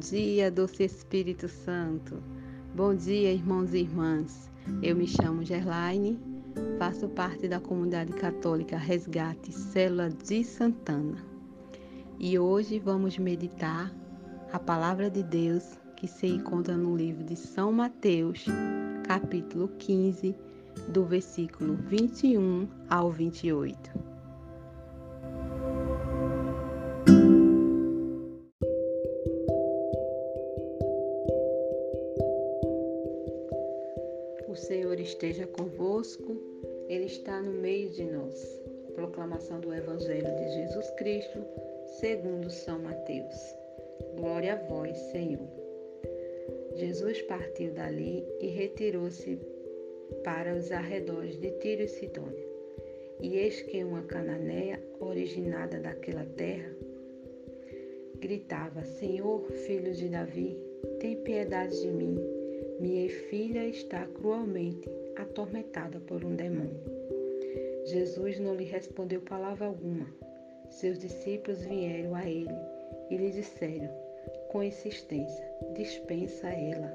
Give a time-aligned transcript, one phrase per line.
[0.00, 2.22] dia, doce Espírito Santo.
[2.74, 4.50] Bom dia, irmãos e irmãs.
[4.82, 6.18] Eu me chamo Gerlaine,
[6.78, 11.18] faço parte da comunidade católica Resgate Célula de Santana.
[12.18, 13.94] E hoje vamos meditar
[14.50, 18.46] a palavra de Deus que se encontra no livro de São Mateus,
[19.06, 20.34] capítulo 15,
[20.88, 24.09] do versículo 21 ao 28.
[35.10, 36.36] Esteja convosco,
[36.88, 38.60] Ele está no meio de nós.
[38.94, 41.44] Proclamação do Evangelho de Jesus Cristo,
[41.98, 43.34] segundo São Mateus.
[44.16, 45.48] Glória a vós, Senhor.
[46.76, 49.38] Jesus partiu dali e retirou-se
[50.22, 52.48] para os arredores de Tiro e Sidônia.
[53.20, 56.72] E eis que uma cananeia, originada daquela terra,
[58.20, 60.56] gritava: Senhor, filho de Davi,
[61.00, 62.39] tem piedade de mim.
[62.80, 66.80] Minha filha está cruelmente atormentada por um demônio.
[67.84, 70.06] Jesus não lhe respondeu palavra alguma.
[70.70, 72.54] Seus discípulos vieram a ele
[73.10, 73.90] e lhe disseram
[74.48, 76.90] com insistência: Dispensa ela.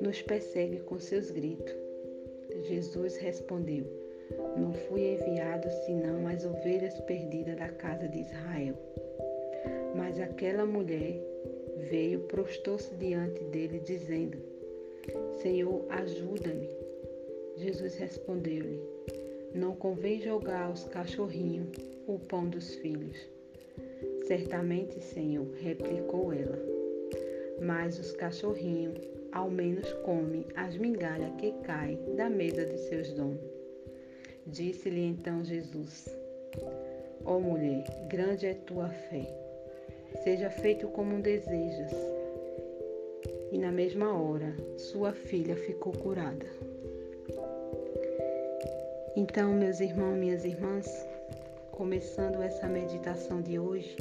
[0.00, 1.74] Nos persegue com seus gritos.
[2.68, 3.84] Jesus respondeu:
[4.56, 8.76] Não fui enviado senão as ovelhas perdidas da casa de Israel.
[9.96, 11.20] Mas aquela mulher
[11.90, 14.47] veio, prostou-se diante dele, dizendo:
[15.42, 16.68] Senhor, ajuda-me.
[17.56, 18.80] Jesus respondeu-lhe:
[19.54, 21.76] Não convém jogar aos cachorrinhos
[22.06, 23.16] o pão dos filhos.
[24.26, 26.58] Certamente, Senhor, replicou ela.
[27.60, 28.98] Mas os cachorrinhos
[29.32, 33.40] ao menos comem as migalhas que caem da mesa de seus donos.
[34.46, 36.08] Disse-lhe então Jesus:
[37.24, 39.26] Ó oh, mulher, grande é tua fé.
[40.22, 41.92] Seja feito como desejas
[43.50, 46.46] e na mesma hora sua filha ficou curada.
[49.16, 50.86] Então, meus irmãos, minhas irmãs,
[51.72, 53.96] começando essa meditação de hoje,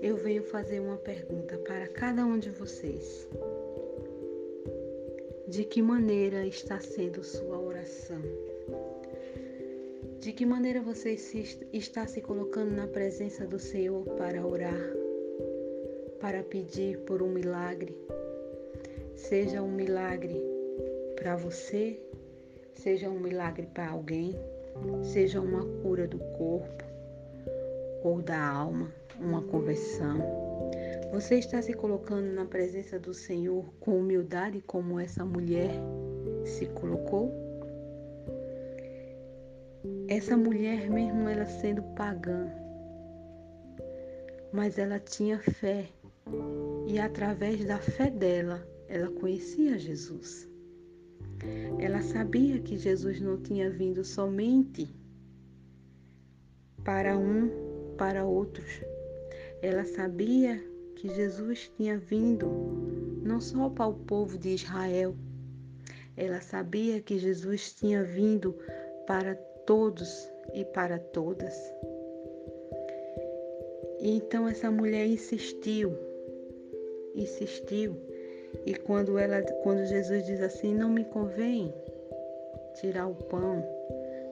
[0.00, 3.28] eu venho fazer uma pergunta para cada um de vocês.
[5.48, 8.20] De que maneira está sendo sua oração?
[10.20, 14.92] De que maneira você se, está se colocando na presença do Senhor para orar,
[16.20, 17.96] para pedir por um milagre,
[19.16, 20.40] Seja um milagre
[21.16, 21.98] para você,
[22.74, 24.36] seja um milagre para alguém,
[25.02, 26.84] seja uma cura do corpo
[28.04, 30.18] ou da alma, uma conversão.
[31.12, 35.70] Você está se colocando na presença do Senhor com humildade, como essa mulher
[36.44, 37.32] se colocou?
[40.08, 42.48] Essa mulher, mesmo ela sendo pagã,
[44.52, 45.86] mas ela tinha fé,
[46.86, 50.48] e através da fé dela, ela conhecia Jesus.
[51.78, 54.88] Ela sabia que Jesus não tinha vindo somente
[56.84, 57.50] para um,
[57.96, 58.80] para outros.
[59.60, 60.62] Ela sabia
[60.96, 62.46] que Jesus tinha vindo
[63.22, 65.14] não só para o povo de Israel.
[66.16, 68.56] Ela sabia que Jesus tinha vindo
[69.06, 69.34] para
[69.66, 71.54] todos e para todas.
[74.00, 75.92] E então essa mulher insistiu,
[77.14, 77.96] insistiu
[78.66, 81.72] e quando ela, quando Jesus diz assim, não me convém
[82.74, 83.64] tirar o pão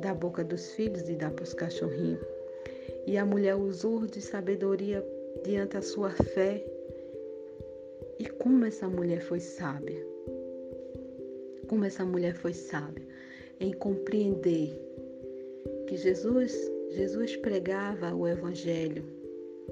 [0.00, 2.20] da boca dos filhos e dar para os cachorrinhos.
[3.06, 5.02] E a mulher usou de sabedoria
[5.44, 6.62] diante da sua fé.
[8.18, 10.06] E como essa mulher foi sábia?
[11.66, 13.06] Como essa mulher foi sábia
[13.58, 14.78] em compreender
[15.86, 16.54] que Jesus,
[16.90, 19.04] Jesus pregava o evangelho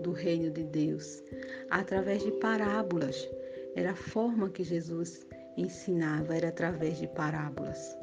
[0.00, 1.22] do reino de Deus
[1.70, 3.28] através de parábolas
[3.76, 5.26] era a forma que Jesus
[5.56, 7.96] ensinava, era através de parábolas.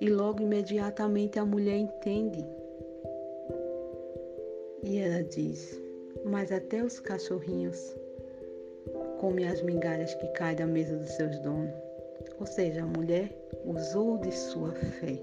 [0.00, 2.42] E logo imediatamente a mulher entende.
[4.82, 5.78] E ela diz:
[6.24, 7.94] Mas até os cachorrinhos
[9.20, 11.74] comem as migalhas que caem da mesa dos seus donos.
[12.38, 13.30] Ou seja, a mulher
[13.66, 15.20] usou de sua fé.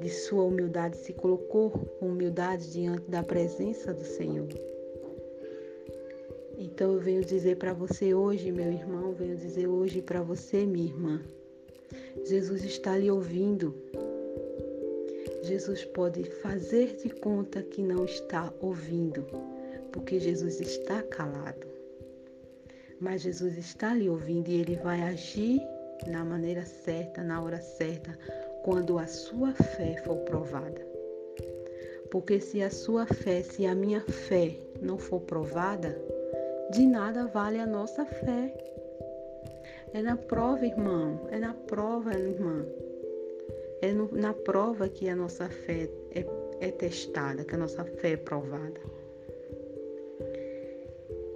[0.00, 4.46] de sua humildade, se colocou com humildade diante da presença do Senhor.
[6.78, 10.86] Então eu venho dizer para você hoje, meu irmão, venho dizer hoje para você, minha
[10.86, 11.20] irmã.
[12.24, 13.74] Jesus está lhe ouvindo.
[15.42, 19.26] Jesus pode fazer de conta que não está ouvindo,
[19.90, 21.66] porque Jesus está calado.
[23.00, 25.60] Mas Jesus está lhe ouvindo e ele vai agir
[26.06, 28.16] na maneira certa, na hora certa,
[28.62, 30.86] quando a sua fé for provada.
[32.08, 36.00] Porque se a sua fé, se a minha fé não for provada,
[36.70, 38.54] de nada vale a nossa fé.
[39.92, 42.66] É na prova, irmão, é na prova, irmã.
[43.80, 46.24] É no, na prova que a nossa fé é,
[46.60, 48.80] é testada, que a nossa fé é provada.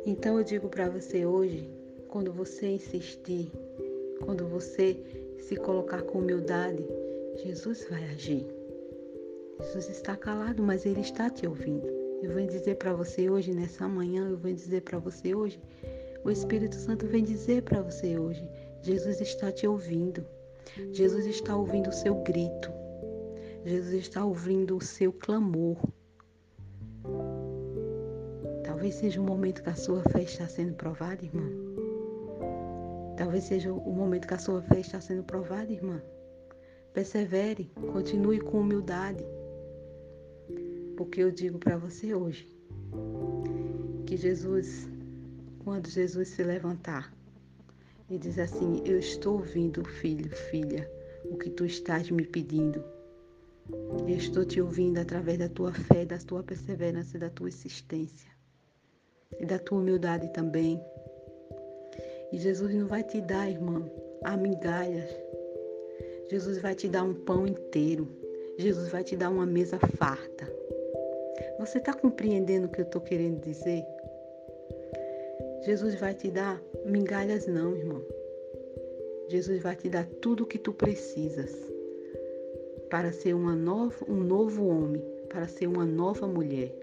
[0.05, 1.70] Então eu digo para você hoje,
[2.08, 3.50] quando você insistir,
[4.25, 4.96] quando você
[5.38, 6.84] se colocar com humildade,
[7.37, 8.46] Jesus vai agir.
[9.61, 12.01] Jesus está calado, mas ele está te ouvindo.
[12.22, 15.60] Eu venho dizer para você hoje, nessa manhã, eu venho dizer para você hoje,
[16.24, 18.48] o Espírito Santo vem dizer para você hoje,
[18.80, 20.24] Jesus está te ouvindo.
[20.92, 22.70] Jesus está ouvindo o seu grito.
[23.64, 25.76] Jesus está ouvindo o seu clamor.
[28.62, 31.50] Talvez seja o momento que a sua fé está sendo provada, irmã.
[33.16, 36.00] Talvez seja o momento que a sua fé está sendo provada, irmã.
[36.92, 39.26] Persevere, continue com humildade.
[41.02, 42.46] Porque eu digo para você hoje
[44.06, 44.88] que Jesus,
[45.64, 47.12] quando Jesus se levantar
[48.08, 50.88] e diz assim: Eu estou ouvindo, filho, filha,
[51.25, 52.84] o que tu estás me pedindo.
[54.06, 58.31] Eu estou te ouvindo através da tua fé, da tua perseverança, da tua insistência
[59.40, 60.81] e da tua humildade também.
[62.31, 63.90] E Jesus não vai te dar, irmão,
[64.22, 65.10] a migalhas
[66.31, 68.08] Jesus vai te dar um pão inteiro.
[68.56, 70.61] Jesus vai te dar uma mesa farta.
[71.58, 73.84] Você está compreendendo o que eu estou querendo dizer?
[75.64, 78.02] Jesus vai te dar migalhas, não, irmão.
[79.28, 81.54] Jesus vai te dar tudo o que tu precisas
[82.90, 86.74] para ser uma nova, um novo homem, para ser uma nova mulher.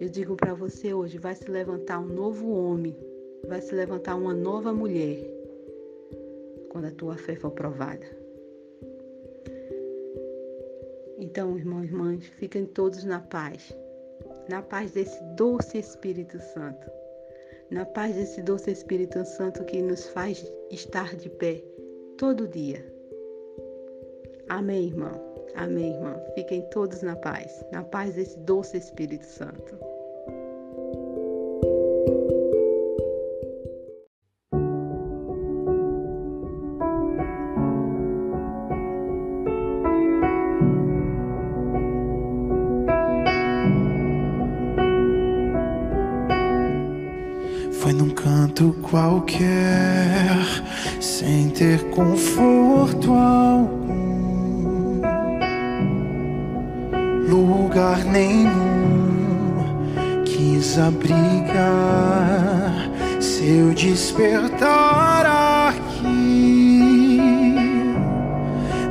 [0.00, 2.96] Eu digo para você hoje: vai se levantar um novo homem,
[3.46, 5.18] vai se levantar uma nova mulher
[6.70, 8.21] quando a tua fé for provada.
[11.22, 13.72] Então, irmãos e irmãs, fiquem todos na paz,
[14.48, 16.90] na paz desse doce Espírito Santo,
[17.70, 21.62] na paz desse doce Espírito Santo que nos faz estar de pé
[22.18, 22.84] todo dia.
[24.48, 25.12] Amém, irmão.
[25.54, 26.20] Amém, irmã.
[26.34, 29.91] Fiquem todos na paz, na paz desse doce Espírito Santo.
[49.32, 50.36] Qualquer,
[51.00, 55.00] sem ter conforto algum,
[57.28, 58.52] lugar nenhum
[60.24, 61.52] quis abrigar
[63.20, 65.26] seu despertar
[65.70, 67.20] aqui.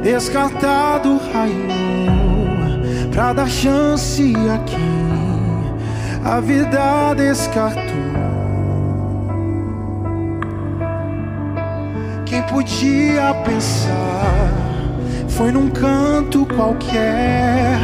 [0.03, 4.75] Descartado raiou pra dar chance aqui.
[6.23, 8.20] A vida descartou.
[12.31, 14.53] Quem podia pensar
[15.27, 17.77] foi num canto qualquer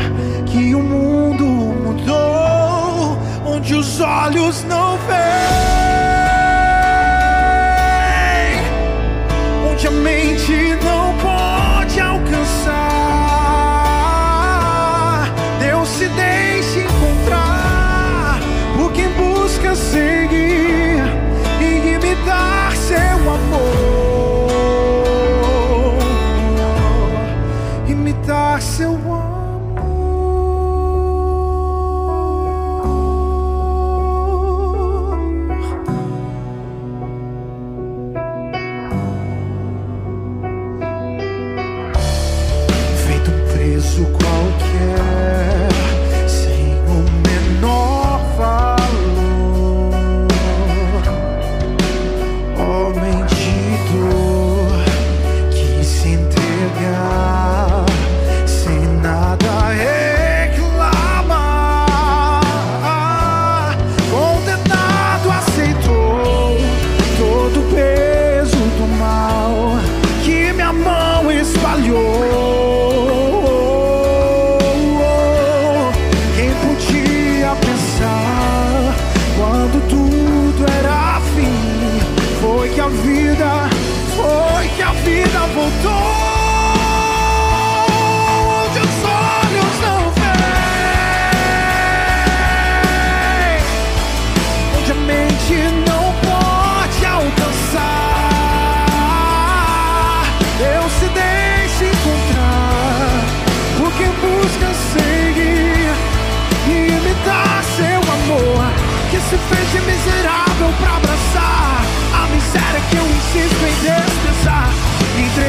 [0.45, 1.43] que o mundo
[1.83, 6.06] mudou, onde os olhos não veem,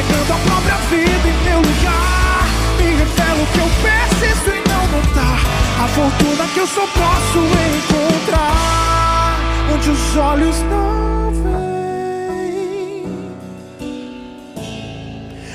[0.09, 2.47] entregando a própria vida em meu lugar.
[2.79, 5.39] Me revelo que eu persisto em não notar
[5.83, 7.39] a fortuna que eu só posso
[7.77, 9.39] encontrar
[9.73, 13.05] onde os olhos não veem,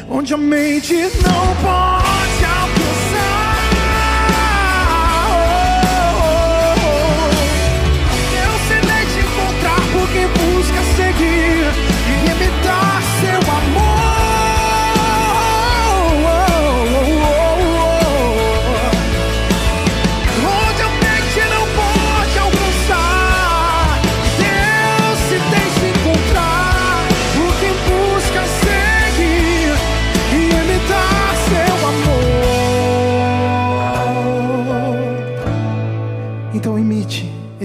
[0.10, 2.03] onde a mente não pode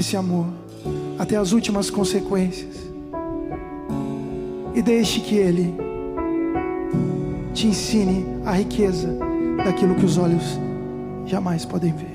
[0.08, 0.46] esse amor
[1.18, 2.74] até as últimas consequências
[4.74, 5.74] e deixe que ele
[7.52, 9.18] te ensine a riqueza
[9.62, 10.58] daquilo que os olhos
[11.26, 12.07] jamais podem ver.